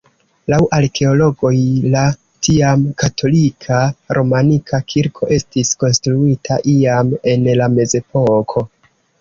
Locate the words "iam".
6.75-7.17